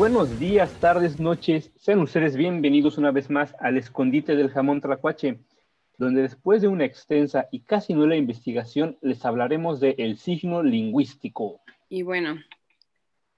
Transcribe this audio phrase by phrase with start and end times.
[0.00, 1.70] buenos días, tardes, noches.
[1.76, 5.40] Sean ustedes bienvenidos una vez más al escondite del jamón tracuache,
[5.98, 11.60] donde después de una extensa y casi nula investigación les hablaremos de el signo lingüístico.
[11.90, 12.42] Y bueno,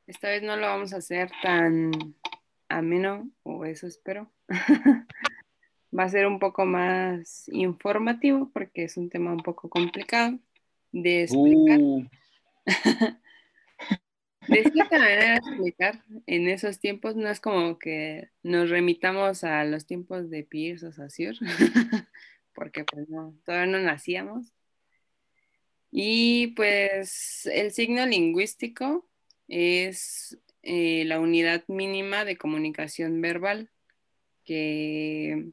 [0.06, 1.90] esta vez no lo vamos a hacer tan
[2.68, 4.30] ameno, o eso espero.
[5.98, 10.38] Va a ser un poco más informativo porque es un tema un poco complicado
[10.92, 11.80] de explicar.
[11.80, 12.06] Uh,
[14.48, 19.86] De cierta manera explicar en esos tiempos no es como que nos remitamos a los
[19.86, 21.38] tiempos de Pierce o Saussure,
[22.54, 24.52] porque pues no, todavía no nacíamos.
[25.90, 29.06] Y pues el signo lingüístico
[29.48, 33.70] es eh, la unidad mínima de comunicación verbal,
[34.44, 35.50] que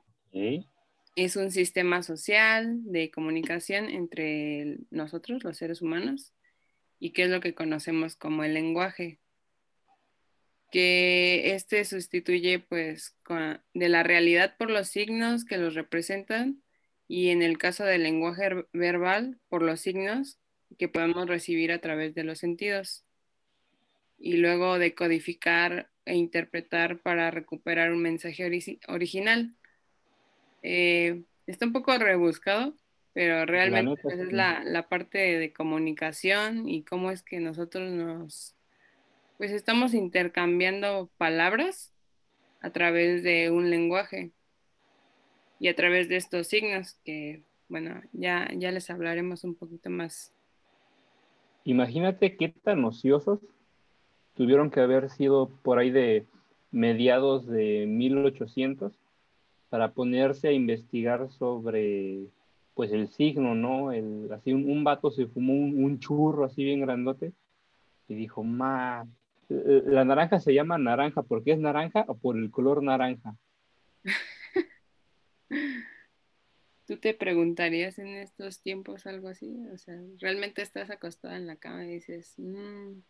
[1.16, 6.34] es un sistema social de comunicación entre nosotros, los seres humanos,
[7.00, 9.20] y que es lo que conocemos como el lenguaje,
[10.72, 13.16] que este sustituye pues
[13.74, 16.62] de la realidad por los signos que los representan
[17.08, 20.38] y en el caso del lenguaje verbal por los signos
[20.78, 23.04] que podemos recibir a través de los sentidos
[24.20, 28.46] y luego decodificar e interpretar para recuperar un mensaje
[28.88, 29.56] original.
[30.62, 32.76] Eh, está un poco rebuscado,
[33.14, 37.92] pero realmente neta, pues, es la, la parte de comunicación y cómo es que nosotros
[37.92, 38.56] nos,
[39.38, 41.94] pues estamos intercambiando palabras
[42.62, 44.32] a través de un lenguaje
[45.60, 50.34] y a través de estos signos que, bueno, ya, ya les hablaremos un poquito más.
[51.66, 53.40] Imagínate qué tan ociosos
[54.36, 56.26] tuvieron que haber sido por ahí de
[56.72, 58.94] mediados de 1800
[59.70, 62.28] para ponerse a investigar sobre
[62.80, 63.92] pues el signo, ¿no?
[63.92, 67.34] El, así un, un vato se fumó un, un churro así bien grandote
[68.08, 69.06] y dijo, ma,
[69.50, 73.36] eh, la naranja se llama naranja porque es naranja o por el color naranja.
[76.88, 79.58] ¿Tú te preguntarías en estos tiempos algo así?
[79.74, 83.02] O sea, ¿realmente estás acostada en la cama y dices, "Mm,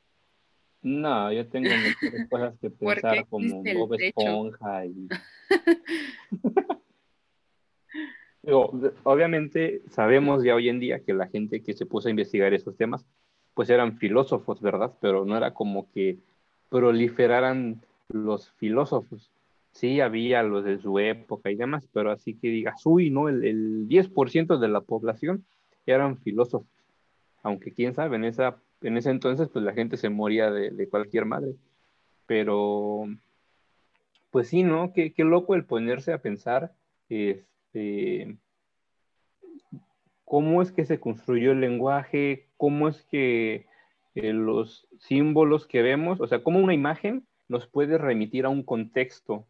[0.81, 3.93] No, yo tengo mejores cosas que ¿Por qué pensar como Bob?
[3.99, 5.09] Esponja y
[8.51, 12.75] obviamente sabemos ya hoy en día que la gente que se puso a investigar esos
[12.75, 13.05] temas,
[13.53, 14.93] pues eran filósofos, ¿verdad?
[15.01, 16.17] Pero no era como que
[16.69, 19.31] proliferaran los filósofos.
[19.71, 23.43] Sí, había los de su época y demás, pero así que digas, uy, no, el,
[23.43, 25.45] el 10% de la población
[25.85, 26.67] eran filósofos.
[27.43, 31.25] Aunque quién sabe, en, esa, en ese entonces pues la gente se moría de, cualquier
[31.25, 31.55] madre.
[32.25, 33.07] Pero,
[34.31, 34.93] pues sí, ¿no?
[34.93, 36.73] Qué, qué loco el ponerse a pensar,
[37.09, 37.43] este,
[40.25, 43.65] cómo es que se construyó el lenguaje, cómo es que
[44.15, 48.63] eh, los símbolos que vemos, o sea, cómo una imagen nos puede remitir a un
[48.63, 49.47] contexto.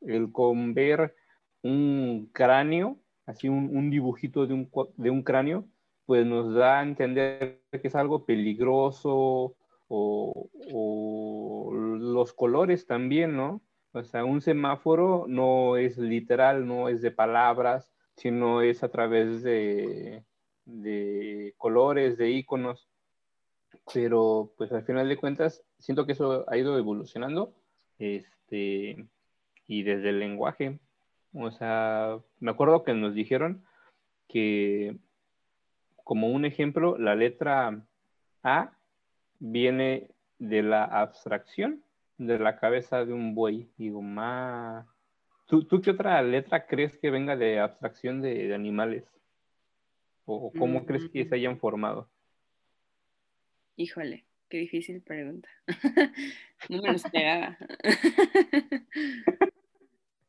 [0.00, 1.14] El con ver
[1.62, 5.64] un cráneo, así un, dibujito de un, cráneo,
[6.06, 9.54] pues nos da a entender que es algo peligroso
[9.88, 10.48] o
[11.72, 13.62] los colores también, ¿no?
[13.96, 19.42] O sea, un semáforo no es literal, no es de palabras, sino es a través
[19.42, 20.22] de,
[21.56, 22.90] colores, de iconos.
[23.94, 27.54] Pero pues al final de cuentas, siento que eso ha ido evolucionando.
[27.98, 29.06] Este,
[29.66, 30.78] y desde el lenguaje.
[31.32, 33.64] O sea, me acuerdo que nos dijeron
[34.28, 34.98] que,
[36.04, 37.82] como un ejemplo, la letra
[38.42, 38.72] A
[39.38, 41.82] viene de la abstracción
[42.18, 43.68] de la cabeza de un buey.
[43.76, 44.86] Digo, ma.
[45.46, 49.04] ¿Tú, tú qué otra letra crees que venga de abstracción de, de animales?
[50.24, 52.10] ¿O cómo crees que se hayan formado?
[53.76, 55.48] Híjole, qué difícil pregunta.
[56.70, 57.56] No me lo esperaba.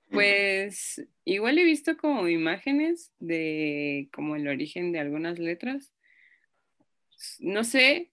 [0.10, 5.94] Pues igual he visto como imágenes de como el origen de algunas letras.
[7.40, 8.10] No sé,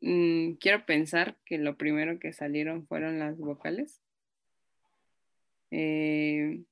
[0.00, 4.00] mm, quiero pensar que lo primero que salieron fueron las vocales.
[5.70, 6.62] Eh,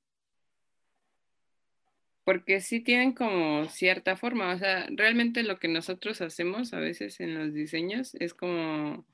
[2.23, 7.19] porque sí tienen como cierta forma, o sea, realmente lo que nosotros hacemos a veces
[7.19, 9.05] en los diseños es como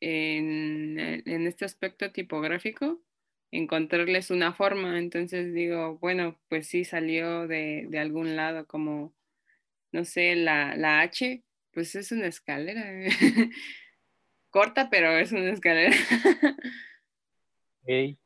[0.00, 3.00] en, en este aspecto tipográfico
[3.52, 9.14] encontrarles una forma, entonces digo, bueno, pues sí salió de, de algún lado, como,
[9.92, 11.42] no sé, la, la H,
[11.72, 12.82] pues es una escalera,
[14.50, 15.94] corta, pero es una escalera.
[17.82, 18.18] Ok.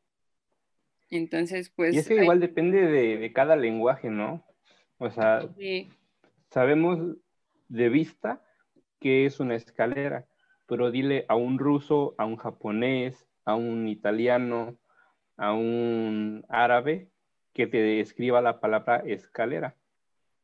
[1.10, 4.44] Entonces, Y pues es que hay- igual depende de, de cada lenguaje, ¿no?
[4.98, 5.88] O sea, sí,
[6.50, 6.98] sabemos
[7.68, 8.42] de vista
[9.00, 10.26] que es una escalera,
[10.66, 14.76] pero dile a un ruso, a un japonés, a un italiano,
[15.36, 17.10] a un árabe
[17.52, 19.76] que te escriba la palabra escalera.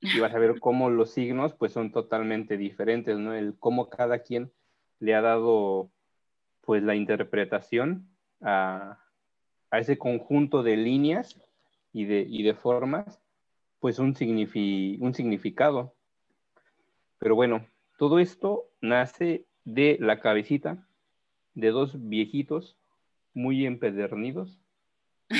[0.00, 3.34] Y vas a ver cómo los signos pues son totalmente diferentes, ¿no?
[3.34, 4.50] El cómo cada quien
[4.98, 5.90] le ha dado
[6.62, 8.08] pues la interpretación
[8.40, 8.98] a,
[9.72, 11.40] ese conjunto de líneas
[11.92, 13.20] y de, de formas,
[13.78, 15.94] pues un, un significado.
[17.18, 17.66] Pero bueno,
[17.98, 20.86] todo esto nace de la cabecita
[21.54, 22.76] de dos viejitos
[23.34, 24.58] muy empedernidos.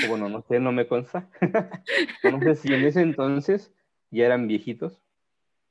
[0.07, 1.29] bueno, no sé, no me consta.
[2.23, 3.73] no sé si en ese entonces
[4.11, 5.01] ya eran viejitos,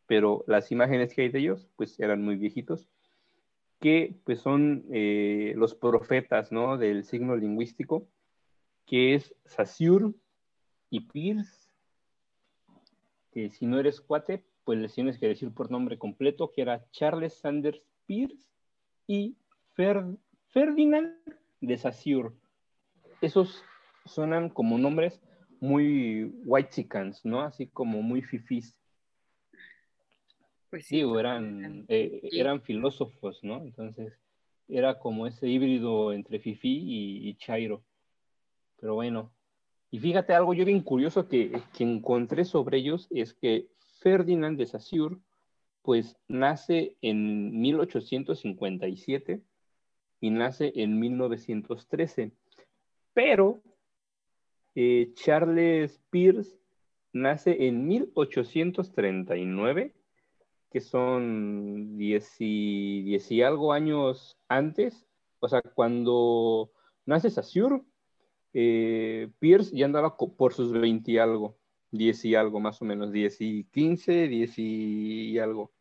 [0.06, 2.88] pero las imágenes que hay de ellos, pues eran muy viejitos,
[3.78, 6.76] que pues son eh, los profetas, ¿no?
[6.76, 8.08] Del signo lingüístico,
[8.86, 10.12] que es Saussure
[10.90, 11.70] y Peirce,
[13.32, 16.84] que si no eres cuate, pues les tienes que decir por nombre completo, que era
[16.90, 18.46] Charles Sanders Peirce
[19.06, 19.36] y
[19.74, 21.14] Ferdinand
[21.60, 22.32] de Saussure.
[23.20, 23.62] Esos
[24.04, 25.20] suenan como nombres
[25.60, 27.42] muy white chickens, ¿no?
[27.42, 28.76] Así como muy fifís.
[30.70, 31.00] Pues sí.
[31.00, 33.62] eran, eh, eran filósofos, ¿no?
[33.62, 34.18] Entonces,
[34.68, 37.82] era como ese híbrido entre fifí y, y chairo.
[38.80, 39.32] Pero bueno,
[39.90, 43.66] y fíjate algo yo bien curioso que, que encontré sobre ellos es que
[44.00, 45.16] Ferdinand de Saussure,
[45.82, 49.42] pues nace en 1857
[50.20, 52.32] y nace en 1913.
[53.12, 53.60] Pero
[54.82, 56.56] eh, Charles Peirce
[57.12, 59.92] nace en 1839,
[60.70, 65.06] que son 10 y, algo años antes.
[65.40, 66.72] O sea, cuando
[67.04, 67.82] nace Saussure,
[68.54, 71.58] eh, Pierce ya andaba por sus 20 y algo,
[71.90, 75.72] 10 y algo más o menos, 10 y 15, 10 y algo.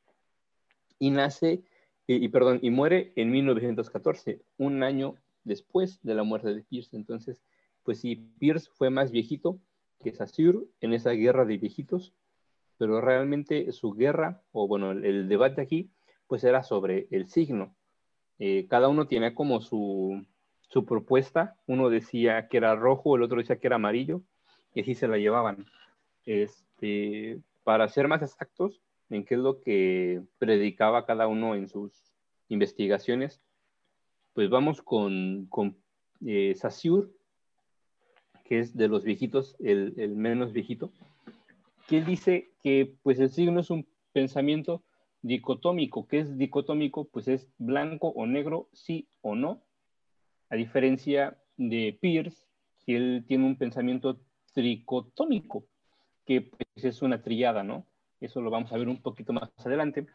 [1.00, 1.64] Y nace,
[2.06, 5.16] y, perdón, y muere en 1914, un año
[5.46, 6.98] después de la muerte de Pierce.
[6.98, 7.42] Entonces,
[7.84, 9.60] pues sí, Pierce fue más viejito
[10.02, 12.14] que Saussure en esa guerra de viejitos,
[12.78, 15.90] pero realmente su guerra, o bueno, el, debate aquí,
[16.28, 17.76] pues era sobre el signo.
[18.38, 20.26] Eh, cada uno tiene como su,
[20.70, 21.58] su propuesta.
[21.68, 24.22] Uno decía que era rojo, el otro decía que era amarillo,
[24.74, 25.66] y así se la llevaban.
[26.26, 31.92] Este, para ser más exactos en qué es lo que predicaba cada uno en sus
[32.48, 33.42] investigaciones,
[34.34, 35.78] pues vamos con, con
[36.26, 36.54] eh,
[38.50, 40.92] que es de los viejitos, el, menos viejito,
[41.88, 44.84] que él dice que pues el signo es un pensamiento
[45.22, 46.08] dicotómico.
[46.08, 47.06] ¿Qué es dicotómico?
[47.06, 49.62] Pues es blanco o negro, sí o no,
[50.50, 52.48] a diferencia de Pierce,
[52.88, 54.20] que él tiene un pensamiento
[54.54, 55.66] tricotómico,
[56.26, 57.86] que pues, es una trillada, ¿no?
[58.20, 60.08] Eso lo vamos a ver un poquito más adelante.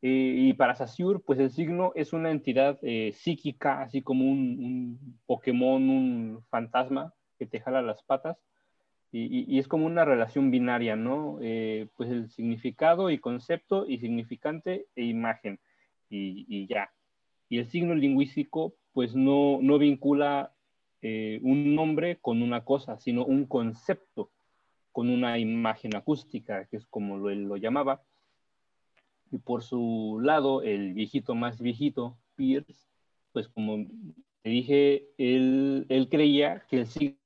[0.00, 5.18] Eh, y para Saussure, pues el signo es una entidad eh, psíquica, así como un,
[5.26, 8.36] Pokémon, un fantasma que te jala las patas.
[9.16, 11.38] Y, es como una relación binaria, ¿no?
[11.40, 15.60] Eh, pues el significado y concepto y significante e imagen.
[16.10, 16.90] Y, y ya.
[17.48, 20.52] Y el signo lingüístico, pues no, no vincula
[21.06, 24.30] eh, un nombre con una cosa, sino un concepto
[24.90, 28.02] con una imagen acústica, que es como lo, él lo llamaba.
[29.30, 32.88] Y por su lado, el viejito más viejito, Pierce,
[33.32, 33.86] pues como
[34.40, 37.18] te dije, él, él creía que el signo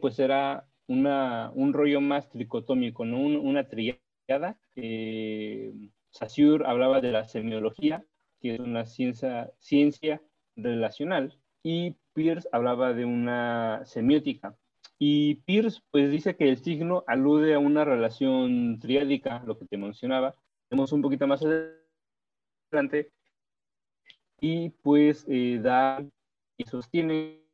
[0.00, 3.18] pues era una, un rollo más tricotómico, ¿no?
[3.18, 4.58] una triada.
[4.76, 5.72] Eh,
[6.64, 8.04] hablaba de la semiología,
[8.40, 10.20] que es una ciencia, ciencia
[10.56, 14.56] relacional, y Pierce hablaba de una semiótica.
[14.98, 19.76] Y Pierce pues dice que el signo alude a una relación triádica, lo que te
[19.76, 20.34] mencionaba.
[20.68, 21.42] Tenemos un poquito más
[22.72, 23.12] adelante.
[24.40, 26.04] Y pues eh, da
[26.56, 27.47] y sostiene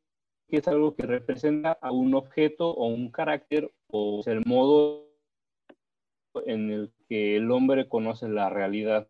[0.48, 5.08] que es algo que representa a un objeto o un carácter o el modo
[6.46, 9.08] en el que el hombre conoce la realidad.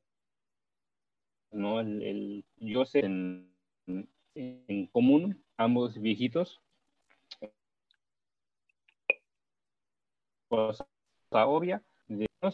[1.50, 1.80] ¿no?
[1.80, 3.50] El, yo sé en,
[4.92, 6.60] común, ambos viejitos.
[10.48, 10.86] Cosa
[11.30, 11.82] obvia,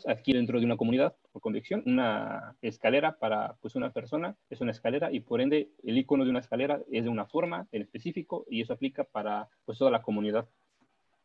[0.06, 4.72] aquí dentro de una comunidad por convicción, una escalera para pues una persona es una
[4.72, 8.46] escalera y por ende el icono de una escalera es de una forma en específico
[8.50, 10.49] y eso aplica para pues toda la comunidad.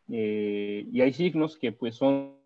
[0.10, 2.38] Eh, y hay signos que pues son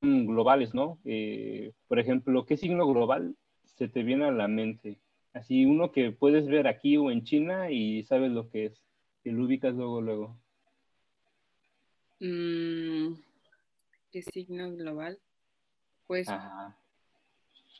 [0.00, 0.98] globales, ¿no?
[1.04, 5.00] Eh, por ejemplo, ¿qué signo global se te viene a la mente?
[5.32, 8.82] Así uno que puedes ver aquí o en China y sabes lo que es,
[9.24, 10.36] y lo ubicas luego, luego.
[12.20, 13.14] Mm,
[14.10, 15.18] ¿Qué signo global?
[16.06, 16.26] Pues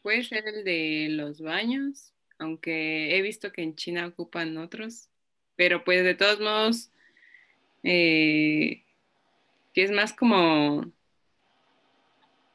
[0.01, 5.09] puede ser el de los baños aunque he visto que en China ocupan otros,
[5.57, 6.91] pero pues de todos modos,
[7.83, 8.85] eh,
[9.75, 10.93] que es más como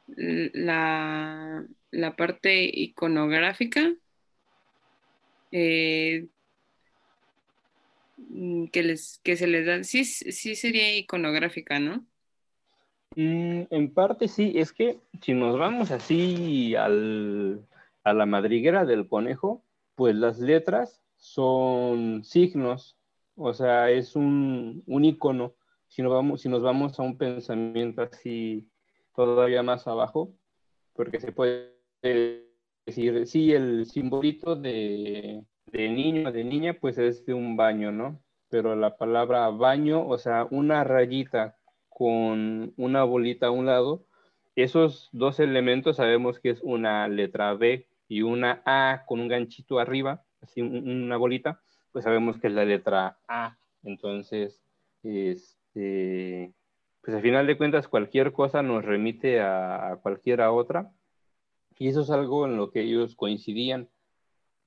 [0.06, 3.94] la, la parte iconográfica
[5.52, 6.26] eh,
[8.72, 12.06] que, les, que se les da, sí, sí sería iconográfica, ¿no?
[13.16, 17.64] Mm, en parte sí, es que si nos vamos así al,
[18.02, 19.62] a la madriguera del conejo,
[19.94, 22.96] pues las letras son signos,
[23.36, 25.54] o sea, es un, un icono.
[25.88, 28.68] Si nos, vamos, si nos vamos a un pensamiento así
[29.14, 30.34] todavía más abajo,
[30.92, 37.34] porque se puede decir, sí, el simbolito de, de niño, de niña, pues es de
[37.34, 38.20] un baño, ¿no?
[38.48, 41.56] Pero la palabra baño, o sea, una rayita
[41.94, 44.04] con una bolita a un lado,
[44.56, 49.78] esos dos elementos sabemos que es una letra B y una A con un ganchito
[49.78, 51.60] arriba, así una bolita,
[51.92, 53.56] pues sabemos que es la letra A.
[53.84, 54.60] Entonces,
[55.04, 56.52] este,
[57.00, 60.92] pues al final de cuentas cualquier cosa nos remite a, cualquiera otra.
[61.78, 63.88] Y eso es algo en lo que ellos coincidían,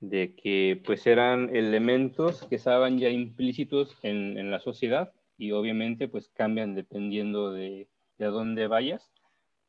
[0.00, 6.28] de que pues eran elementos que estaban ya implícitos en la sociedad y obviamente pues
[6.28, 9.10] cambian dependiendo de, de a dónde vayas.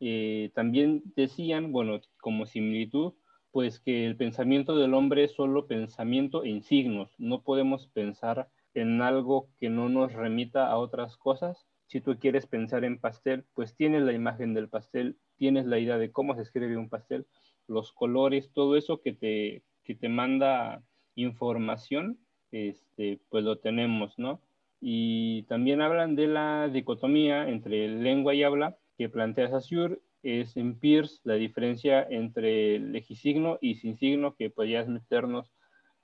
[0.02, 3.14] Eh, también decían, bueno, como similitud,
[3.52, 9.02] pues que el pensamiento del hombre es solo pensamiento en signos, no podemos pensar en
[9.02, 11.66] algo que no nos remita a otras cosas.
[11.88, 15.98] Si tú quieres pensar en pastel, pues tienes la imagen del pastel, tienes la idea
[15.98, 17.26] de cómo se escribe un pastel,
[17.68, 20.84] los colores, todo eso que te, que te manda
[21.16, 22.20] información,
[22.52, 24.42] este, pues lo tenemos, ¿no?
[24.81, 30.77] Y también hablan de la dicotomía entre lengua y habla que plantea Saussure, es en
[30.79, 35.51] Peirce la diferencia entre legisigno y sin signo que podrías meternos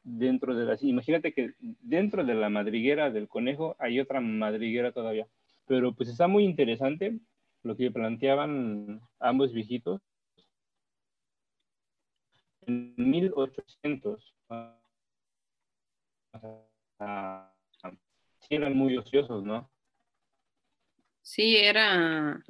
[0.03, 0.84] dentro de las...
[0.84, 5.27] Imagínate que dentro de la madriguera del conejo hay otra madriguera todavía.
[5.67, 7.20] Pero pues está muy interesante
[7.63, 10.01] lo que planteaban ambos viejitos.
[12.67, 14.36] En 1800,
[18.50, 19.70] eran muy ociosos, ¿no?
[21.22, 22.44] Sí, era,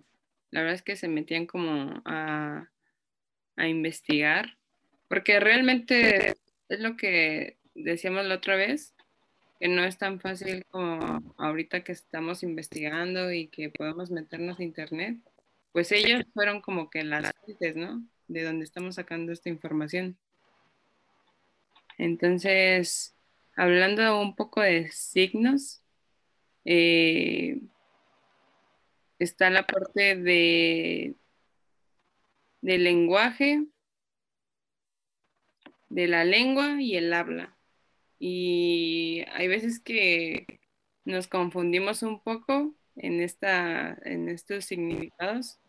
[0.51, 2.69] la verdad es que se metían como a,
[3.55, 4.57] a investigar,
[5.07, 6.35] porque realmente
[6.69, 8.95] es lo que decíamos la otra vez,
[9.59, 14.63] que no es tan fácil como ahorita que estamos investigando y que podemos meternos a
[14.63, 15.17] internet,
[15.71, 18.03] pues ellos fueron como que las fuentes, ¿no?
[18.27, 20.17] De donde estamos sacando esta información.
[21.97, 23.15] Entonces,
[23.55, 25.81] hablando un poco de signos,
[26.65, 27.61] eh,
[29.19, 31.15] está la parte de
[32.65, 33.63] del lenguaje,
[35.89, 37.55] de la lengua y el habla.
[38.17, 40.59] Y hay veces que
[41.03, 45.59] nos confundimos un poco en, esta, en estos significados,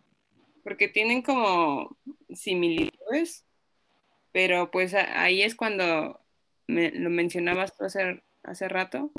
[0.64, 1.98] porque tienen como
[2.30, 3.44] similitudes,
[4.32, 6.24] pero pues ahí es cuando
[6.66, 9.12] lo mencionabas tú hace, hace rato,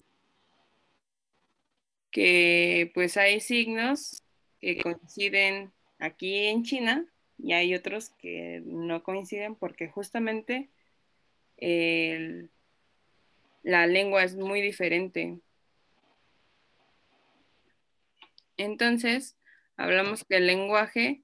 [2.17, 4.23] que pues hay signos
[4.59, 7.05] que coinciden aquí en China
[7.37, 10.71] y hay otros que no coinciden porque justamente
[13.61, 15.37] la lengua es muy diferente.
[18.57, 19.37] Entonces,
[19.75, 21.21] hablamos que el lenguaje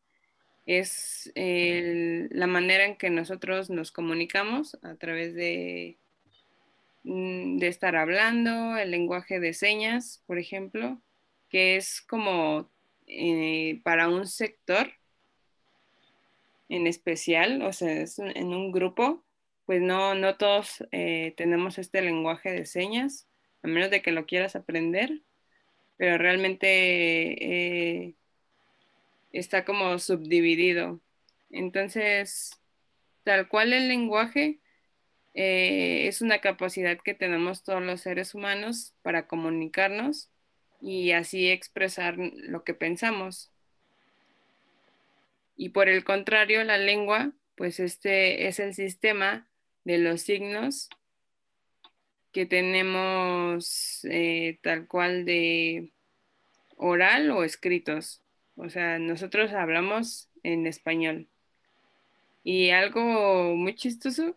[0.67, 5.97] es la manera en que nosotros nos comunicamos a través de
[7.03, 11.01] de estar hablando, el lenguaje de señas, por ejemplo,
[11.49, 12.69] que es como
[13.07, 14.91] eh, para un sector
[16.69, 19.23] en especial, o sea, es en un grupo,
[19.65, 23.27] pues no, no todos eh, tenemos este lenguaje de señas,
[23.61, 25.21] a menos de que lo quieras aprender,
[25.97, 28.15] pero realmente eh,
[29.31, 30.99] está como subdividido.
[31.49, 32.59] Entonces,
[33.23, 34.59] tal cual el lenguaje
[35.33, 40.29] eh, es una capacidad que tenemos todos los seres humanos para comunicarnos
[40.79, 43.49] y así expresar lo que pensamos.
[45.55, 49.47] Y por el contrario, la lengua, pues este es el sistema
[49.85, 50.89] de los signos
[52.31, 55.91] que tenemos eh, tal cual de
[56.77, 58.21] oral o escritos.
[58.55, 61.27] O sea, nosotros hablamos en español.
[62.43, 64.35] Y algo muy chistoso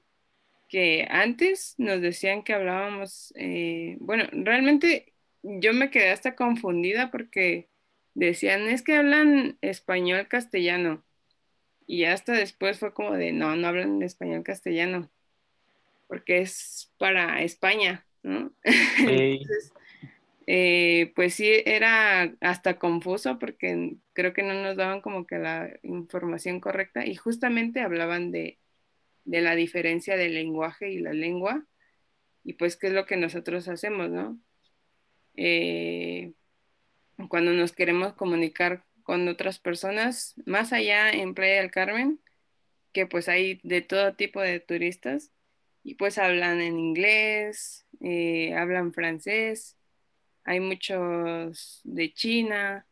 [0.69, 7.71] que antes nos decían que hablábamos, eh, bueno, realmente yo me quedé hasta confundida porque
[8.15, 11.05] decían, es que hablan español castellano.
[11.87, 15.11] Y hasta después fue como de, no, no hablan español castellano.
[16.07, 18.53] porque es para España, ¿no?
[18.65, 19.75] Entonces,
[20.47, 25.71] eh, pues sí, era hasta confuso porque creo que no nos daban como que la
[25.83, 28.61] información correcta y justamente hablaban de,
[29.27, 31.67] la diferencia del lenguaje y la lengua
[32.45, 34.39] y pues qué es lo que nosotros hacemos, ¿no?
[35.35, 36.33] Eh,
[37.29, 42.21] cuando nos queremos comunicar con otras personas, más allá en Playa del Carmen,
[42.93, 45.33] que pues hay de todo tipo de turistas
[45.83, 49.77] y pues hablan en inglés, eh, hablan francés,
[50.45, 52.87] hay muchos de China,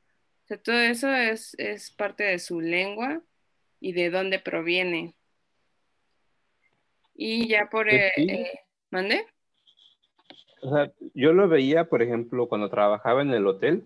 [0.63, 1.57] todo eso es,
[1.97, 3.23] parte de su lengua
[3.81, 5.15] y de dónde proviene.
[7.15, 7.87] Y ya por...
[7.89, 9.27] Pues eh, ¿Mande?
[10.63, 13.85] O sea, yo lo veía, por ejemplo, cuando trabajaba en el hotel,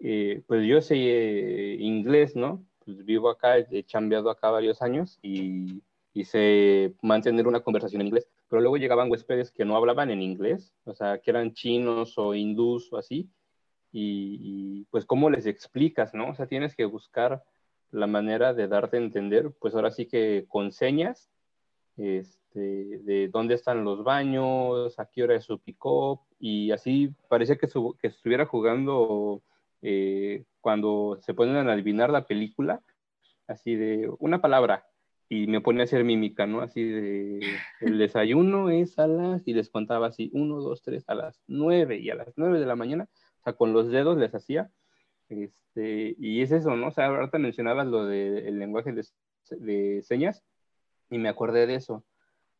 [0.00, 2.64] eh, pues yo sé eh, inglés, ¿no?
[2.84, 8.08] Pues vivo acá, he cambiado acá varios años y, y sé mantener una conversación en
[8.08, 12.18] inglés pero luego llegaban huéspedes que no hablaban en inglés, o sea, que eran chinos
[12.18, 13.30] o hindús o así,
[13.90, 16.28] y, pues cómo les explicas, ¿no?
[16.28, 17.42] O sea, tienes que buscar
[17.92, 21.30] la manera de darte a entender, pues ahora sí que con señas,
[21.96, 27.56] este, de dónde están los baños, a qué hora es su pick-up, y así parecía
[27.56, 27.68] que,
[28.02, 29.42] estuviera jugando
[29.80, 32.82] eh, cuando se ponen a adivinar la película,
[33.46, 34.86] así de una palabra,
[35.28, 36.60] y me ponía a hacer mímica, ¿no?
[36.60, 37.40] Así de,
[37.80, 41.98] el desayuno es a las, y les contaba así, uno, dos, tres, a las nueve,
[41.98, 43.08] y a las nueve de la mañana,
[43.40, 44.70] o sea, con los dedos les hacía,
[45.28, 46.88] este, y es eso, ¿no?
[46.88, 50.44] O sea, ahorita mencionabas lo del lenguaje de, señas,
[51.08, 52.04] y me acordé de eso,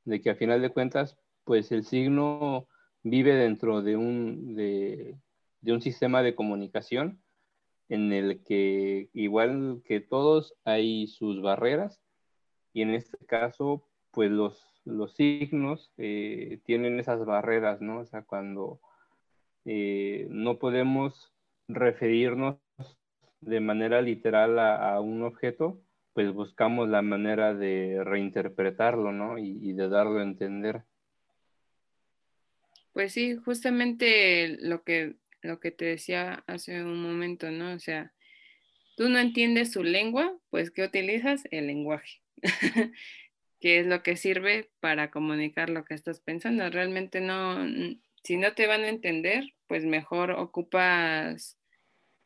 [0.05, 2.69] de que a final de cuentas, pues el signo
[3.03, 5.17] vive dentro de un, de,
[5.67, 7.23] un sistema de comunicación
[7.89, 12.01] en el que, igual que todos, hay sus barreras,
[12.73, 18.01] y en este caso, pues los, los signos eh, tienen esas barreras, ¿no?
[18.01, 18.81] O sea, cuando
[19.65, 21.33] eh, no podemos
[21.69, 22.57] referirnos
[23.41, 25.81] de manera literal a, un objeto,
[26.13, 29.39] pues buscamos la manera de reinterpretarlo, ¿no?
[29.39, 30.83] Y, de darlo a entender.
[32.93, 37.73] Pues sí, justamente lo que, lo que te decía hace un momento, ¿no?
[37.73, 38.13] O sea,
[38.97, 41.45] tú no entiendes su lengua, pues ¿qué utilizas?
[41.51, 42.21] El lenguaje.
[43.61, 46.69] qué es lo que sirve para comunicar lo que estás pensando.
[46.69, 47.65] Realmente no,
[48.25, 51.57] si no te van a entender, pues mejor ocupas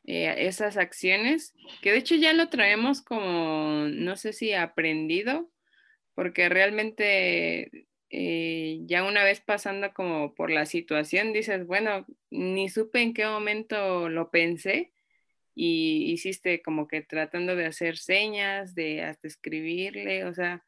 [0.06, 5.50] eh, esas acciones, que de hecho ya lo traemos como, no sé si aprendido,
[6.14, 13.02] porque realmente eh, ya una vez pasando como por la situación, dices, bueno, ni supe
[13.02, 14.92] en qué momento lo pensé,
[15.54, 20.64] y hiciste como que tratando de hacer señas, de hasta escribirle, o sea,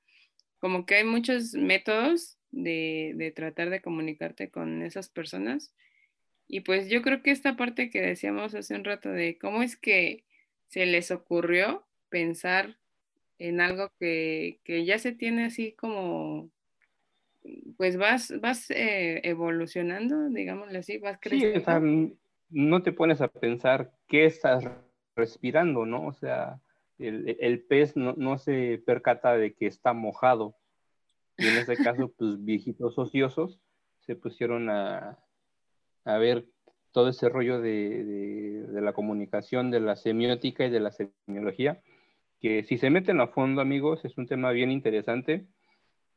[0.58, 5.74] como que hay muchos métodos de, tratar de comunicarte con esas personas.
[6.48, 9.76] Y pues yo creo que esta parte que decíamos hace un rato de cómo es
[9.76, 10.24] que
[10.68, 12.78] se les ocurrió pensar
[13.38, 16.50] en algo que, ya se tiene así como,
[17.76, 21.60] pues vas, vas eh, evolucionando, digámosle así, vas creciendo
[22.50, 24.64] no te pones a pensar qué estás
[25.14, 26.06] respirando, ¿no?
[26.06, 26.60] O sea,
[26.98, 30.56] el, pez no, se percata de que está mojado.
[31.36, 33.60] Y en este caso, pues viejitos ociosos
[34.00, 35.18] se pusieron a,
[36.16, 36.46] ver
[36.92, 41.82] todo ese rollo de, la comunicación, de la semiótica y de la semiología,
[42.40, 45.46] que si se meten a fondo, amigos, es un tema bien interesante.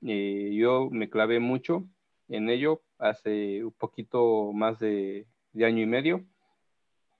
[0.06, 1.84] Eh, yo me clavé mucho
[2.30, 6.24] en ello hace un poquito más de de año y medio,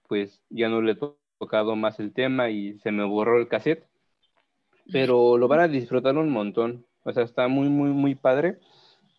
[0.08, 0.98] pues ya no le he
[1.38, 3.86] tocado más el tema y se me borró el cassette,
[4.90, 8.58] pero lo van a disfrutar un montón, o sea, está muy, muy, muy padre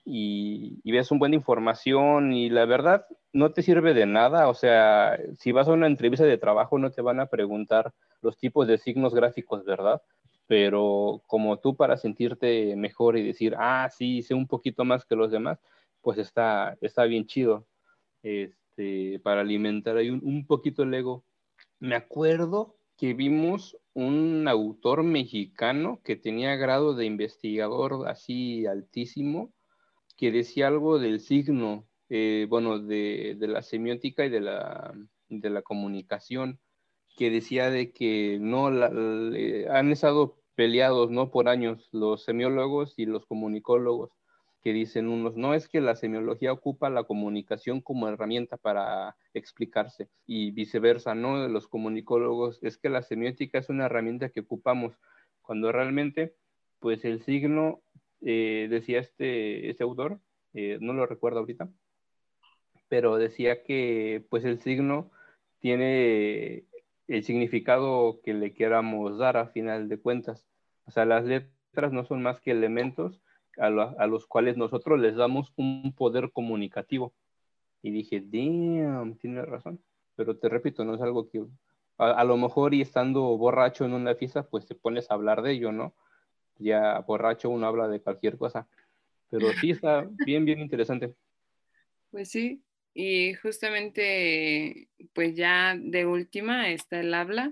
[0.06, 4.54] y, y ves un buena información y la verdad no te sirve de nada, o
[4.54, 8.68] sea, si vas a una entrevista de trabajo no te van a preguntar los tipos
[8.68, 10.02] de signos gráficos, ¿verdad?
[10.48, 15.16] Pero como tú para sentirte mejor y decir, ah, sí, sé un poquito más que
[15.16, 15.60] los demás,
[16.02, 17.66] pues está, está bien chido.
[18.22, 21.24] Este, para alimentar ahí un, poquito el ego.
[21.80, 29.54] Me acuerdo que vimos un autor mexicano que tenía grado de investigador así altísimo,
[30.18, 34.94] que decía algo del signo, eh, bueno, de, la semiótica y de la,
[35.30, 36.60] de la comunicación,
[37.18, 43.26] que decía de que no han estado peleados no por años los semiólogos y los
[43.26, 44.12] comunicólogos
[44.62, 50.08] que dicen unos, no es que la semiología ocupa la comunicación como herramienta para explicarse
[50.28, 51.48] y viceversa, ¿no?
[51.48, 54.94] Los comunicólogos, es que la semiótica es una herramienta que ocupamos
[55.42, 56.36] cuando realmente,
[56.80, 57.82] pues el signo,
[58.22, 60.20] eh, decía este, este autor,
[60.54, 61.70] eh, no lo recuerdo ahorita,
[62.90, 65.12] pero decía que pues el signo
[65.60, 66.66] tiene
[67.08, 70.46] el significado que le queramos dar a final de cuentas.
[70.86, 73.22] O sea, las letras no son más que elementos
[73.58, 77.14] a, los cuales nosotros les damos un poder comunicativo.
[77.82, 79.80] Y dije, damn, tiene razón.
[80.16, 81.44] Pero te repito, no es algo que
[81.98, 85.52] a, lo mejor y estando borracho en una fiesta, pues te pones a hablar de
[85.52, 85.94] ello, ¿no?
[86.58, 88.68] Ya borracho uno habla de cualquier cosa.
[89.30, 91.14] Pero sí está bien, bien interesante.
[92.12, 92.62] Pues sí,
[92.94, 97.52] y justamente, pues ya de última está el habla,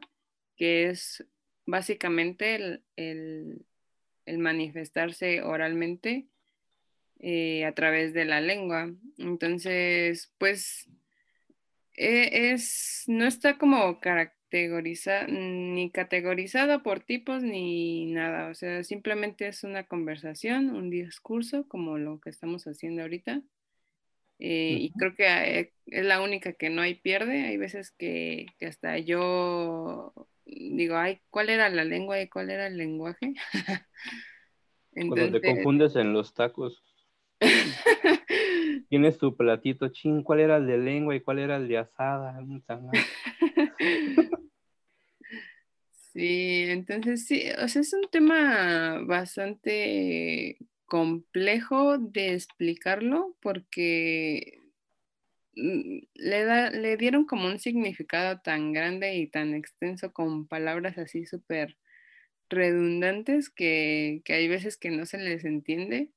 [0.55, 1.25] que es
[1.65, 3.65] básicamente el,
[4.27, 6.27] manifestarse oralmente
[7.19, 8.93] eh, a través de la lengua.
[9.17, 10.87] Entonces, pues
[11.95, 18.49] e, es, no está como categorizado, ni categorizado por tipos ni nada.
[18.49, 23.41] O sea, simplemente es una conversación, un discurso, como lo que estamos haciendo ahorita.
[24.43, 27.45] Eh, y creo que eh, es la única que no hay pierde.
[27.45, 30.13] Hay veces que, hasta yo
[30.45, 33.35] digo, ay, ¿cuál era la lengua y cuál era el lenguaje?
[34.93, 36.83] Cuando te confundes en los tacos.
[38.89, 42.39] Tienes tu platito, ching, ¿cuál era el de lengua y cuál era el de asada?
[46.13, 50.57] sí, entonces sí, o sea, es un tema bastante
[50.91, 54.59] complejo de explicarlo porque
[55.55, 60.97] mm, le, da, le dieron como un significado tan grande y tan extenso con palabras
[60.97, 61.77] así súper
[62.49, 66.09] redundantes que, hay veces que no se les entiende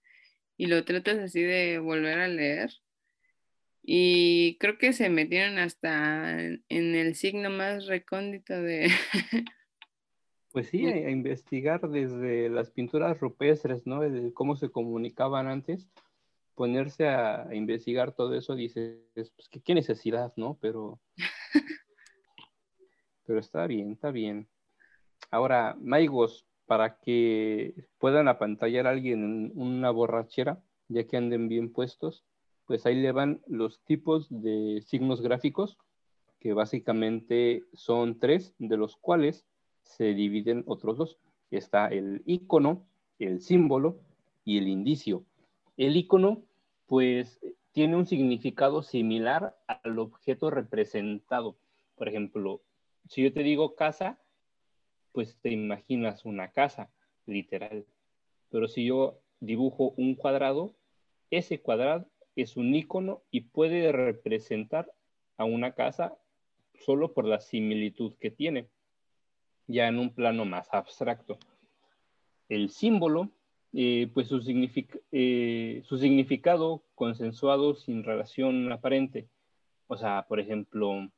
[0.57, 2.73] y lo tratas así de volver a leer.
[3.85, 8.89] Y creo que se metieron hasta en el signo más recóndito de,
[10.55, 14.03] Pues sí, a, investigar desde las pinturas rupestres, ¿no?
[14.03, 15.91] De cómo se comunicaban antes,
[16.55, 20.57] ponerse a, investigar todo eso, dices, pues que qué necesidad, ¿no?
[20.61, 21.01] Pero,
[23.27, 24.47] pero está bien, está bien.
[25.33, 31.73] Ahora, Maigos, para que puedan apantallar a alguien en una borrachera, ya que anden bien
[31.73, 32.25] puestos,
[32.65, 35.79] pues ahí le van los tipos de signos gráficos,
[36.39, 39.49] que básicamente son tres, de los cuales
[39.85, 41.19] se dividen otros dos.
[41.51, 42.85] Está el icono,
[43.19, 44.01] el símbolo
[44.45, 45.25] y el indicio.
[45.77, 46.43] El icono,
[46.87, 47.41] pues,
[47.73, 51.57] tiene un significado similar al objeto representado.
[51.97, 52.61] Por ejemplo,
[53.09, 54.19] si yo te digo casa,
[55.13, 56.91] pues te imaginas una casa,
[57.27, 57.85] literal.
[58.51, 60.75] Pero si yo dibujo un cuadrado,
[61.31, 64.93] ese cuadrado es un icono y puede representar
[65.37, 66.17] a una casa
[66.81, 68.69] solo por la similitud que tiene
[69.67, 71.39] ya en un plano más abstracto.
[72.49, 73.31] El símbolo,
[73.73, 74.43] eh, pues su,
[75.13, 79.29] eh, su significado consensuado sin relación aparente.
[79.87, 81.11] O sea, por ejemplo,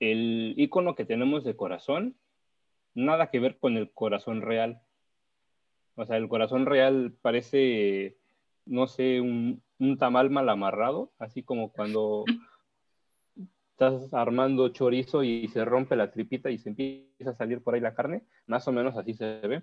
[0.00, 2.16] el icono que tenemos de corazón,
[2.94, 4.82] nada que ver con el corazón real.
[5.94, 8.16] O sea, el corazón real parece,
[8.64, 12.24] no sé, un, un tamal mal amarrado, así como cuando
[13.82, 17.80] estás armando chorizo y se rompe la tripita y se empieza a salir por ahí
[17.80, 19.62] la carne, más o menos así se ve.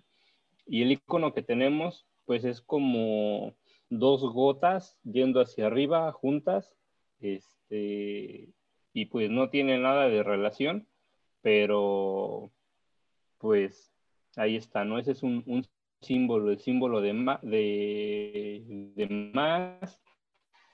[0.66, 3.56] Y el icono que tenemos, pues es como
[3.90, 6.76] dos gotas yendo hacia arriba juntas,
[7.22, 8.50] este,
[8.94, 10.88] y pues no tiene nada de relación,
[11.42, 12.52] pero
[13.38, 13.94] pues
[14.36, 15.00] ahí está, ¿no?
[15.00, 15.66] Ese es un,
[16.02, 20.02] símbolo, el símbolo de, de, de más,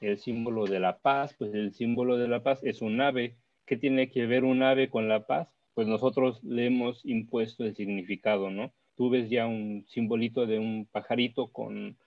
[0.01, 3.37] el símbolo de la paz, pues el símbolo de la paz es un ave.
[3.65, 5.49] ¿Qué tiene que ver un ave con la paz?
[5.73, 8.73] Pues nosotros le hemos impuesto el significado, ¿no?
[8.95, 11.97] Tú ves ya un simbolito de un pajarito con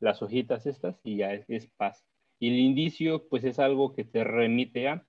[0.00, 2.04] las hojitas estas y ya es, paz.
[2.38, 5.06] Y el indicio, pues es algo que te remite a,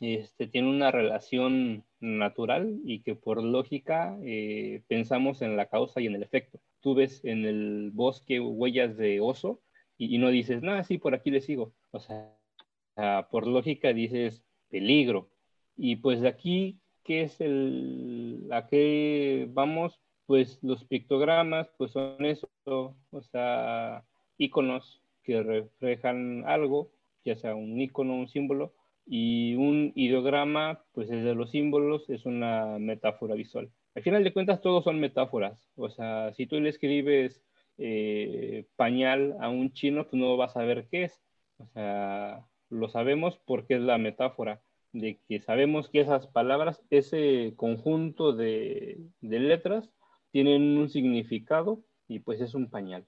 [0.00, 6.06] este, tiene una relación natural y que por lógica eh, pensamos en la causa y
[6.06, 6.60] en el efecto.
[6.80, 9.60] Tú ves en el bosque huellas de oso
[10.06, 11.72] y, no dices, nada, sí, por aquí le sigo.
[11.90, 15.28] O sea, por lógica dices peligro.
[15.76, 20.00] Y pues de aquí, ¿qué es el, a qué vamos?
[20.26, 24.04] Pues los pictogramas, pues son eso, o sea,
[24.38, 26.90] iconos que reflejan algo,
[27.24, 28.72] ya sea un icono, un símbolo,
[29.06, 33.70] y un ideograma, pues es de los símbolos, es una metáfora visual.
[33.94, 35.68] Al final de cuentas, todos son metáforas.
[35.76, 37.42] O sea, si tú le escribes
[37.78, 41.20] eh, pañal a un chino, pues no vas a ver qué es.
[41.58, 47.54] O sea, lo sabemos porque es la metáfora de que sabemos que esas palabras, ese
[47.56, 49.90] conjunto de, letras,
[50.30, 53.06] tienen un significado y pues es un pañal.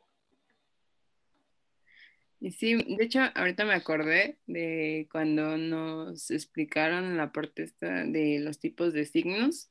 [2.41, 8.59] Y sí, de hecho, ahorita me acordé de cuando nos explicaron la parte de los
[8.59, 9.71] tipos de signos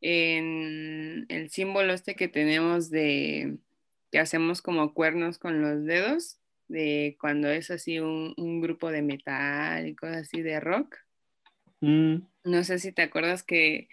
[0.00, 3.58] el símbolo este que tenemos de
[4.10, 9.88] que hacemos como cuernos con los dedos, de cuando es así un, grupo de metal
[9.88, 10.96] y cosas así de rock.
[11.80, 12.16] Mm.
[12.44, 13.88] No sé si te acuerdas que,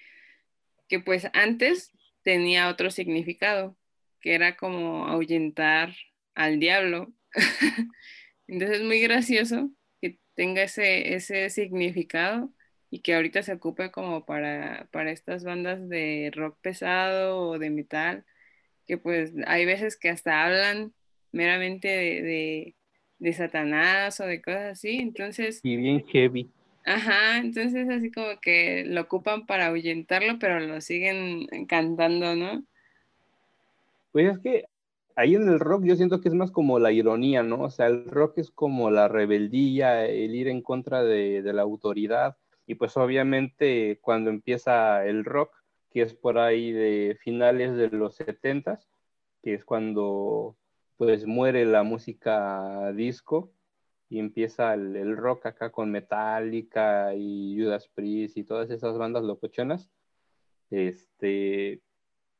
[0.87, 3.77] que pues antes tenía otro significado,
[4.19, 5.95] que era como ahuyentar
[6.33, 7.13] al diablo.
[8.47, 12.53] Entonces es muy gracioso que tenga ese, ese significado
[12.89, 17.69] y que ahorita se ocupe como para, para estas bandas de rock pesado o de
[17.69, 18.25] metal,
[18.85, 20.93] que pues hay veces que hasta hablan
[21.31, 22.75] meramente de,
[23.19, 25.59] de, Satanás o de cosas así, entonces...
[25.63, 26.49] Y bien heavy.
[26.85, 32.63] Ajá, entonces así como que lo ocupan para ahuyentarlo, pero lo siguen cantando, ¿no?
[34.11, 34.65] Pues es que
[35.15, 37.61] ahí en el rock yo siento que es más como la ironía, ¿no?
[37.61, 42.37] O sea, el rock es como la rebeldía, el ir en contra de, la autoridad.
[42.67, 45.51] Y pues obviamente cuando empieza el rock,
[45.95, 48.89] que es por ahí de finales de los setentas,
[49.41, 50.57] que es cuando
[50.97, 53.53] pues muere la música disco
[54.09, 59.89] y empieza el, rock acá con Metallica y Judas Priest y todas esas bandas locochonas.
[60.69, 61.81] Este,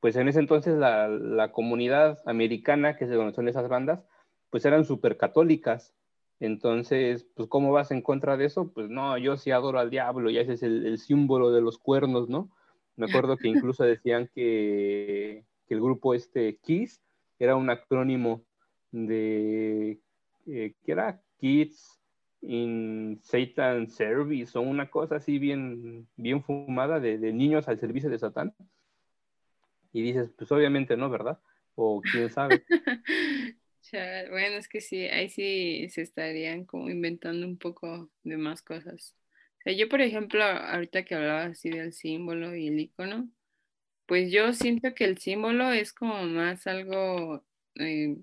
[0.02, 4.04] pues en ese entonces la, comunidad americana, que se son esas bandas,
[4.50, 5.96] pues eran súper católicas.
[6.42, 8.74] Entonces, pues, ¿cómo vas en contra de eso?
[8.74, 12.28] Pues no, yo sí adoro al diablo, y ese es el, símbolo de los cuernos,
[12.28, 12.52] ¿no?
[12.96, 17.02] Me acuerdo que incluso decían que, el grupo este Kiss
[17.40, 18.44] era un acrónimo
[18.92, 20.00] de,
[20.48, 22.00] eh, que era Kids
[22.42, 28.10] in Satan Service o una cosa así bien, bien fumada de, de niños al servicio
[28.10, 28.54] de Satán.
[29.92, 31.40] Y dices, pues obviamente no, ¿verdad?
[31.74, 32.64] O quién sabe.
[34.30, 39.16] bueno, es que sí, ahí sí se estarían como inventando un poco de más cosas.
[39.66, 43.30] Sea, yo, por ejemplo, ahorita que hablaba así del símbolo y el icono,
[44.06, 48.18] pues yo siento que el símbolo es como más algo, eh,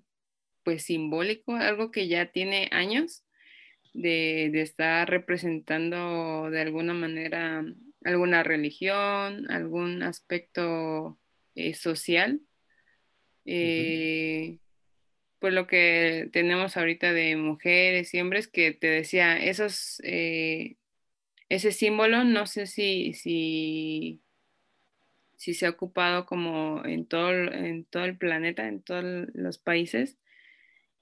[0.64, 3.24] pues simbólico, algo que ya tiene años
[3.94, 7.64] de, de estar representando de alguna manera
[8.04, 11.18] alguna religión, algún aspecto
[11.54, 12.40] eh, social.
[13.44, 14.58] Eh,
[15.40, 20.76] pues lo que tenemos ahorita de mujeres y hombres que te decía, esos, eh,
[21.54, 24.22] ese símbolo, no sé si, si,
[25.36, 30.18] si se ha ocupado como en todo, en todo el planeta, en todos los países,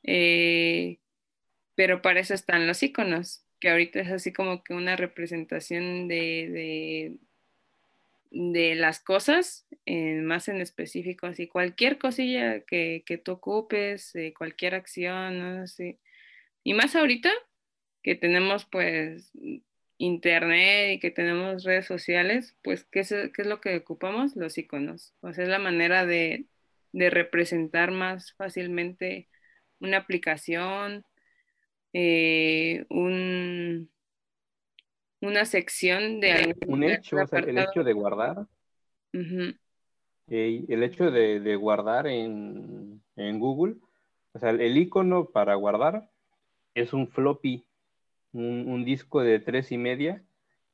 [0.03, 7.17] pero para eso están los iconos, que ahorita es así como que una representación de,
[8.31, 14.35] de las cosas, eh, más en específico, así cualquier cosilla que, que tú ocupes, eh,
[14.37, 15.65] cualquier acción, ¿no?
[16.65, 17.31] Y más ahorita
[18.03, 19.31] que tenemos pues
[20.01, 24.35] internet y que tenemos redes sociales, pues ¿qué es, qué es lo que ocupamos?
[24.35, 25.15] Los iconos.
[25.21, 26.47] O sea, es la manera de,
[26.93, 29.29] de representar más fácilmente
[29.79, 31.05] una aplicación,
[31.93, 33.91] eh, un,
[35.21, 36.57] una sección de...
[36.67, 38.47] Un hecho, o sea, el hecho de guardar.
[39.13, 43.77] el hecho de, guardar en, Google,
[44.33, 46.09] o sea, el icono para guardar
[46.75, 47.67] es un floppy,
[48.33, 50.25] un, disco de tres y media,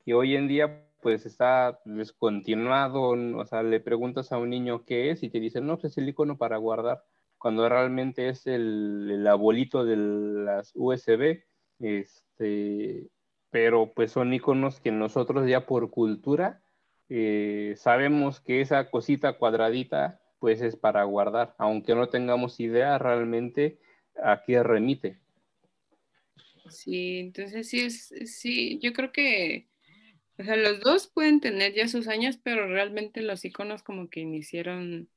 [0.04, 5.10] que hoy en día pues está descontinuado, o sea, le preguntas a un niño qué
[5.10, 7.04] es y te dicen, no, pues es el icono para guardar,
[7.38, 11.44] cuando realmente es el, el abuelito de las USB,
[11.78, 13.08] este,
[13.50, 16.62] pero pues son iconos que nosotros ya por cultura
[17.08, 23.78] eh, sabemos que esa cosita cuadradita pues es para guardar, aunque no tengamos idea realmente
[24.22, 25.20] a qué remite.
[26.70, 29.68] Sí, entonces sí, es, sí, yo creo que,
[30.38, 34.20] o sea, los dos pueden tener ya sus años, pero realmente los iconos como que
[34.20, 35.10] iniciaron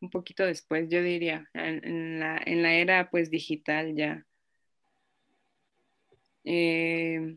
[0.00, 4.26] un poquito después, yo diría, en, la, en la, era pues digital ya.
[6.44, 7.36] Eh,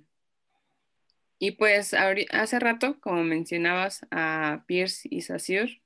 [1.40, 5.82] y pues hace rato, como mencionabas a Pierce y Saussure,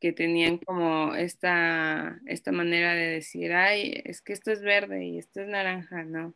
[0.00, 5.18] que tenían como esta, esta manera de decir, ay, es que esto es verde y
[5.18, 6.34] esto es naranja, ¿no?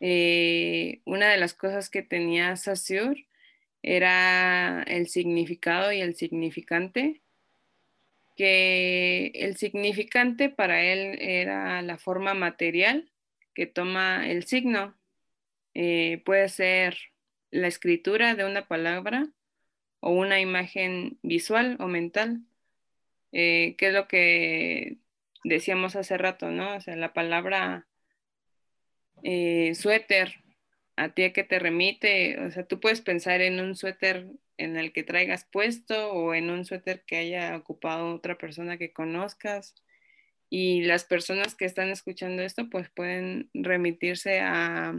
[0.00, 3.26] Eh, una de las cosas que tenía Saussure
[3.82, 7.22] era el significado y el significante,
[8.36, 13.10] que el significante para él era la forma material
[13.54, 14.96] que toma el signo.
[15.74, 16.98] Eh, puede ser
[17.50, 19.28] la escritura de una palabra
[20.00, 22.42] o una imagen visual o mental,
[23.32, 24.98] eh, que es lo que
[25.44, 26.76] decíamos hace rato, ¿no?
[26.76, 27.86] O sea, la palabra
[29.22, 30.34] eh, suéter,
[30.96, 32.38] ¿a ti a qué te remite?
[32.40, 34.26] O sea, tú puedes pensar en un suéter
[34.58, 38.92] en el que traigas puesto o en un suéter que haya ocupado otra persona que
[38.92, 39.74] conozcas.
[40.48, 44.94] Y las personas que están escuchando esto, pues pueden remitirse a,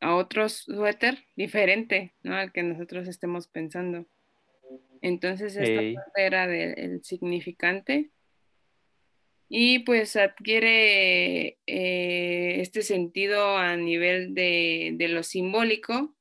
[0.00, 2.34] a otro suéter diferente, ¿no?
[2.34, 4.06] Al que nosotros estemos pensando.
[5.02, 8.10] Entonces, esta parte era del significante
[9.48, 16.16] y pues adquiere eh, este sentido a nivel de, lo simbólico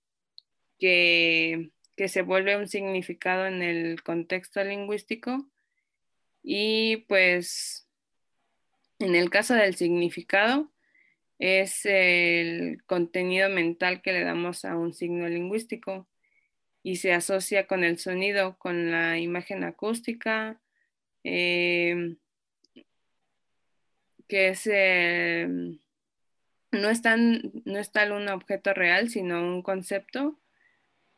[0.80, 5.50] que, que, se vuelve un significado en el contexto lingüístico
[6.44, 7.88] y pues
[9.00, 10.72] en el caso del significado
[11.40, 16.08] es el contenido mental que le damos a un signo lingüístico
[16.84, 20.62] y se asocia con el sonido, con la imagen acústica.
[21.24, 22.16] Eh,
[24.28, 25.48] que es, eh,
[26.72, 27.02] no, es
[27.66, 30.36] no es tal un objeto real, sino un concepto.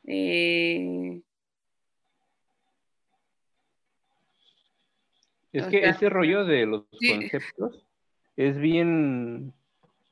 [0.05, 1.21] Eh,
[5.53, 7.85] es que ese rollo de los conceptos
[8.35, 9.53] es bien,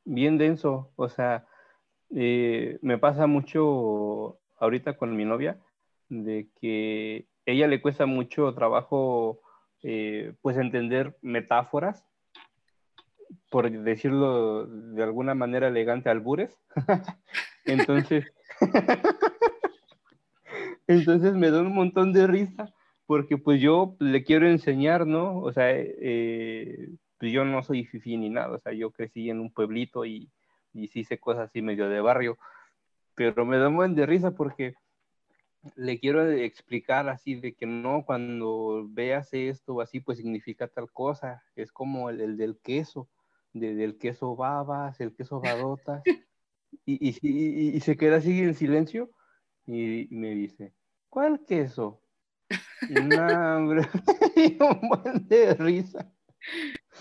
[0.04, 0.92] bien denso.
[0.96, 1.46] O sea,
[2.16, 5.60] eh, me pasa mucho ahorita con mi novia
[6.10, 9.42] de que ella le cuesta mucho trabajo
[10.42, 12.04] pues entender metáforas
[13.50, 16.58] por decirlo de alguna manera elegante, albures.
[17.66, 18.26] entonces,
[20.88, 22.74] entonces me da un montón de risa
[23.06, 25.40] porque pues yo le quiero enseñar, ¿no?
[25.40, 29.40] O sea, eh, pues yo no soy fifi ni nada, o sea, yo crecí en
[29.40, 30.30] un pueblito y,
[30.74, 32.38] y sé cosas así medio de barrio,
[33.16, 34.76] pero me da un buen de risa porque
[35.76, 40.92] le quiero explicar así de que no, cuando veas esto o así, pues significa tal
[40.92, 43.08] cosa, es como el del queso
[43.60, 46.04] del queso babas, el queso badotas,
[46.86, 49.10] y, y, y, se queda así en silencio
[49.66, 50.74] y, me dice,
[51.10, 52.02] ¿cuál queso?
[52.90, 53.82] Y una hombre,
[54.60, 56.12] un buen de risa.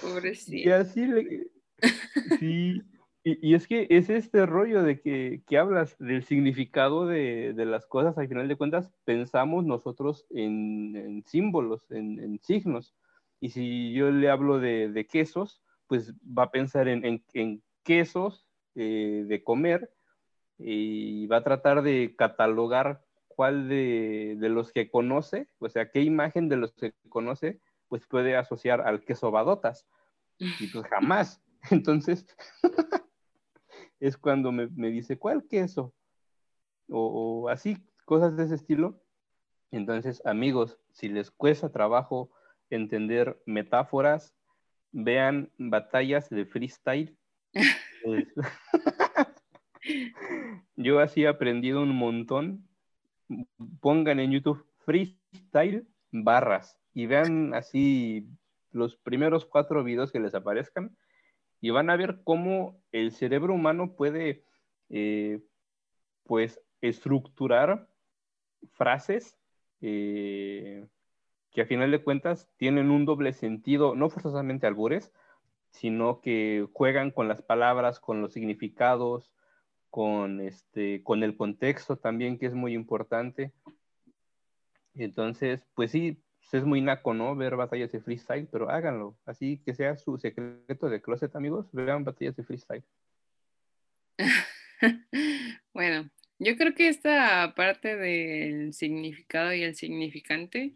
[0.00, 0.68] Pobrecito.
[0.68, 1.50] Y así le...
[2.38, 2.80] Sí,
[3.26, 7.86] y, es que es este rollo de que, que hablas del significado de, de, las
[7.86, 12.94] cosas, al final de cuentas pensamos nosotros en, en símbolos, en, en, signos.
[13.40, 17.22] Y si yo le hablo de, de quesos, pues va a pensar en,
[17.82, 19.92] quesos eh, de comer
[20.58, 26.48] y va a tratar de catalogar cuál de, los que conoce, o sea, qué imagen
[26.48, 29.86] de los que conoce, pues puede asociar al queso badotas.
[30.38, 31.42] Y pues jamás.
[31.70, 32.26] Entonces,
[34.00, 35.92] es cuando me, dice, ¿cuál queso?
[36.88, 39.00] O, o, así, cosas de ese estilo.
[39.70, 42.30] Entonces, amigos, si les cuesta trabajo
[42.70, 44.34] entender metáforas,
[44.94, 47.14] vean batallas de freestyle.
[48.04, 48.26] Pues,
[50.76, 52.66] yo así he aprendido un montón.
[53.80, 58.28] Pongan en YouTube freestyle barras y vean así
[58.70, 60.96] los primeros cuatro videos que les aparezcan
[61.60, 64.44] y van a ver cómo el cerebro humano puede
[64.90, 65.40] eh,
[66.24, 67.88] pues estructurar
[68.72, 69.36] frases
[69.80, 70.86] eh,
[71.54, 75.12] que a final de cuentas tienen un doble sentido, no forzosamente albures,
[75.70, 79.32] sino que juegan con las palabras, con los significados,
[79.88, 83.52] con, este, con el contexto también, que es muy importante.
[84.96, 86.18] Entonces, pues sí,
[86.52, 87.34] es muy naco, ¿no?
[87.36, 89.16] Ver batallas de freestyle, pero háganlo.
[89.24, 92.84] Así que sea su secreto de closet, amigos, vean batallas de freestyle.
[95.72, 100.74] bueno, yo creo que esta parte del significado y el significante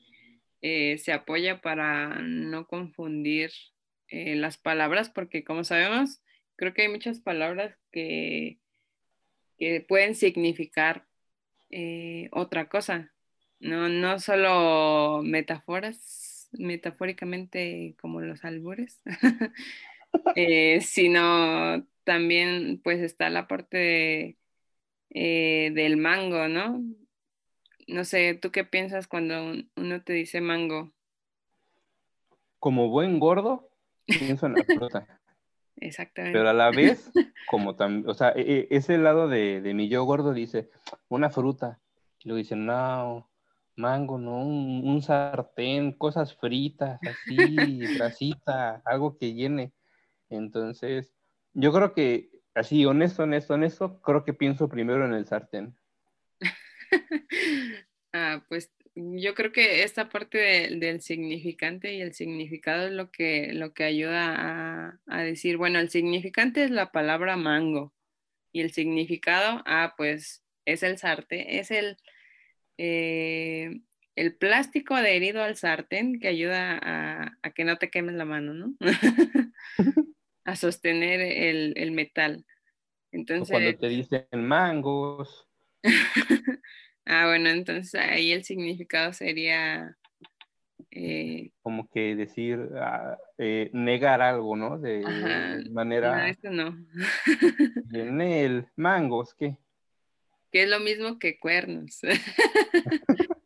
[0.60, 3.52] eh, se apoya para no confundir
[4.08, 6.20] eh, las palabras, porque como sabemos,
[6.56, 8.58] creo que hay muchas palabras que,
[9.58, 11.06] que pueden significar
[11.70, 13.12] eh, otra cosa,
[13.60, 19.00] no, no solo metáforas, metafóricamente como los albures,
[20.80, 24.38] sino también pues está la parte
[25.10, 26.82] del mango, ¿no?
[27.88, 30.92] No sé, ¿tú qué piensas cuando uno te dice mango?
[32.58, 33.70] Como buen gordo,
[34.06, 35.20] pienso en la fruta.
[35.76, 36.38] Exactamente.
[36.38, 37.10] Pero a la vez,
[37.50, 40.70] como también, o sea, e, e, ese lado de, mi yo gordo dice,
[41.08, 41.80] una fruta.
[42.20, 43.30] Y luego dice, no,
[43.76, 47.36] mango, no, un, sartén, cosas fritas, así,
[47.96, 49.72] grasita, algo que llene.
[50.28, 51.14] Entonces,
[51.54, 55.76] yo creo que, así, honesto, honesto, honesto, creo que pienso primero en el sartén.
[58.48, 60.38] Pues yo creo que esta parte
[60.76, 65.90] del significante y el significado es lo que, lo que ayuda a, decir, bueno, el
[65.90, 67.94] significante es la palabra mango.
[68.52, 71.96] Y el significado, ah, pues es el sartén, es el,
[72.78, 73.80] eh,
[74.16, 78.74] el plástico adherido al sartén que ayuda a, que no te quemes la mano, ¿no?
[80.44, 82.44] a sostener el, metal.
[83.12, 85.46] Entonces, cuando te dicen mangos.
[87.08, 89.96] ah, bueno, entonces ahí el significado sería...
[90.90, 94.78] Eh, Como que decir, ah, eh, negar algo, ¿no?
[94.78, 95.04] De,
[95.70, 96.16] manera...
[96.16, 96.76] No, esto no.
[97.92, 99.56] en el mangos, ¿qué?
[100.52, 102.00] Que es lo mismo que cuernos.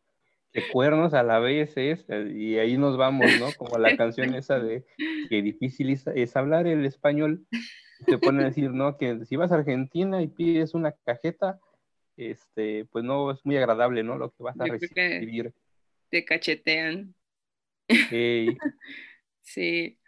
[0.53, 2.05] que cuernos a la vez es,
[2.35, 3.49] y ahí nos vamos, ¿no?
[3.57, 4.85] Como la canción esa de
[5.29, 7.47] que difícil es, hablar el español.
[8.07, 8.99] Se pone a decir, ¿no?
[8.99, 11.59] Que si vas a Argentina y pides una cajeta,
[12.31, 14.17] este, pues no es muy agradable, ¿no?
[14.17, 15.53] Lo que vas a recibir.
[16.11, 17.15] Te cachetean.
[19.45, 19.99] Sí.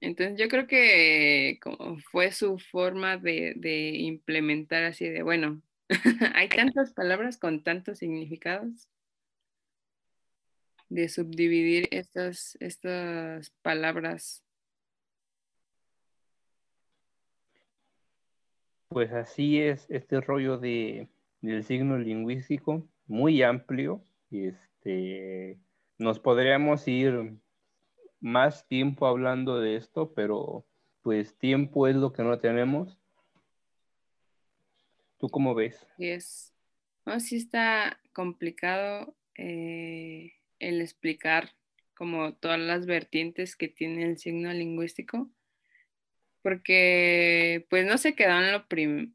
[0.00, 5.60] Entonces yo creo que como fue su forma de, de implementar así de, bueno,
[6.34, 8.88] hay tantas palabras con tantos significados
[10.88, 14.44] de subdividir estas, estas palabras.
[18.88, 21.08] Pues así es este rollo de,
[21.44, 24.02] del signo lingüístico, muy amplio.
[24.30, 25.58] Este,
[25.98, 27.38] nos podríamos ir
[28.20, 30.66] más tiempo hablando de esto, pero
[31.02, 32.98] pues tiempo es lo que no tenemos.
[35.18, 35.86] ¿Tú cómo ves?
[35.98, 36.54] Es,
[37.04, 39.14] no, sí está complicado.
[39.36, 41.50] Eh, el explicar
[41.94, 45.28] como todas las vertientes que tiene el signo lingüístico,
[46.44, 48.66] porque pues no se quedó en lo,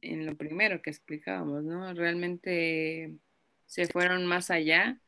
[0.01, 1.93] en lo primero que explicábamos, ¿no?
[1.93, 3.19] Realmente
[3.67, 4.99] se fueron más allá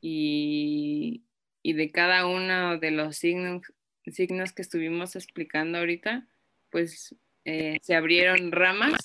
[0.00, 1.24] y,
[1.62, 3.62] de cada uno de los signos,
[4.06, 6.26] signos que estuvimos explicando ahorita,
[6.68, 8.98] pues eh, se abrieron ramas.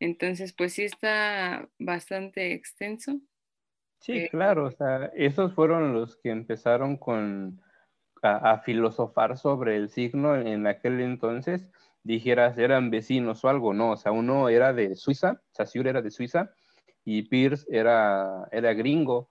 [0.00, 3.20] Entonces, pues sí está bastante extenso.
[4.00, 7.60] Sí, eh, claro, o sea, esos fueron los que empezaron con
[8.22, 11.68] a, filosofar sobre el signo en aquel entonces,
[12.04, 16.10] dijeras eran vecinos o algo, no, o sea, uno era de Suiza, Saussure era de
[16.10, 16.50] Suiza
[17.04, 19.28] y Pierce era, era gringo,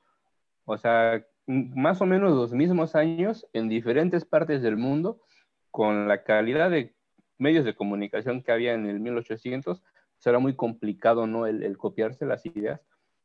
[0.66, 5.22] o sea, más o menos los mismos años en diferentes partes del mundo,
[5.70, 6.94] con la calidad de
[7.38, 11.48] medios de comunicación que había en el 1800, pues era muy complicado, ¿no?
[11.48, 12.82] El, el copiarse las ideas.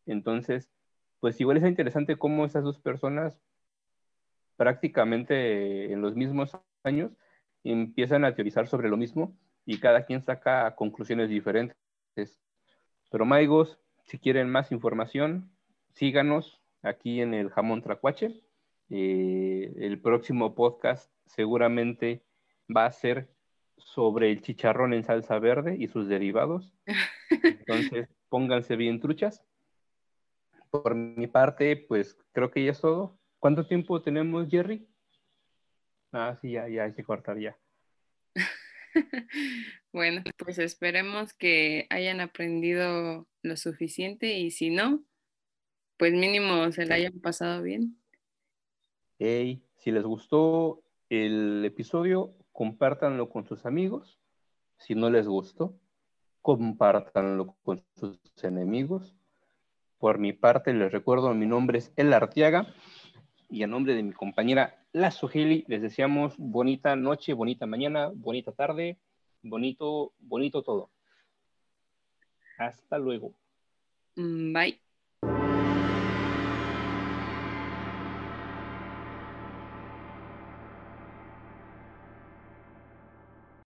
[0.06, 0.70] Entonces,
[1.20, 3.38] pues igual es interesante cómo esas dos personas
[4.56, 7.12] prácticamente en los mismos años
[7.64, 11.76] empiezan a teorizar sobre lo mismo y cada quien saca conclusiones diferentes.
[13.10, 15.50] Pero Maigos, si quieren más información,
[15.92, 18.40] síganos aquí en el Jamón Tracuache.
[18.90, 22.22] Eh, el próximo podcast seguramente
[22.74, 23.28] va a ser
[23.76, 26.72] sobre el chicharrón en salsa verde y sus derivados.
[27.42, 29.44] Entonces, pónganse bien truchas
[30.70, 33.18] por mi parte, pues creo que ya es todo.
[33.46, 34.84] ¿Cuánto tiempo tenemos, Jerry?
[36.10, 37.56] Ah, sí, ya, ya hay que cortar ya.
[39.92, 45.04] bueno, pues esperemos que hayan aprendido lo suficiente y si no,
[45.96, 47.96] pues mínimo se la hayan pasado bien.
[49.20, 54.18] Hey, si les gustó el episodio, compártanlo con sus amigos.
[54.76, 55.78] Si no les gustó,
[56.42, 59.14] compártanlo con sus enemigos.
[59.98, 62.74] Por mi parte, les recuerdo, mi nombre es El Arteaga
[63.48, 68.52] y a nombre de mi compañera La Sogeli, les deseamos bonita noche, bonita mañana, bonita
[68.52, 68.98] tarde,
[69.42, 70.90] bonito, bonito todo.
[72.58, 73.34] Hasta luego.
[74.16, 74.85] Mm, bye.